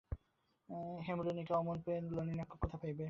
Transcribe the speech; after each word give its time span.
হেমনলিনীর 1.07 1.43
মতো 1.43 1.53
অমন 1.55 1.77
মেয়ে 1.85 1.99
নলিনাক্ষ 2.09 2.53
কোথায় 2.61 2.79
পাইবে? 2.81 2.99